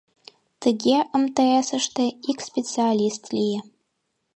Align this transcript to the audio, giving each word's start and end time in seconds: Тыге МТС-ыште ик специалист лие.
Тыге 0.61 0.97
МТС-ыште 1.21 2.05
ик 2.31 2.37
специалист 2.49 3.23
лие. 3.35 3.59